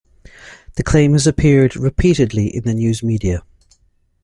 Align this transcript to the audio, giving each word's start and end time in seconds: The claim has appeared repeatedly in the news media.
The 0.77 0.83
claim 0.83 1.13
has 1.13 1.27
appeared 1.27 1.75
repeatedly 1.77 2.47
in 2.47 2.63
the 2.63 2.73
news 2.73 3.03
media. 3.03 3.43